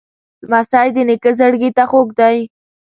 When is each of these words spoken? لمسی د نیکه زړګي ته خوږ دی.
لمسی 0.47 0.87
د 0.95 0.97
نیکه 1.07 1.31
زړګي 1.39 1.69
ته 1.77 1.83
خوږ 1.89 2.09
دی. 2.19 2.37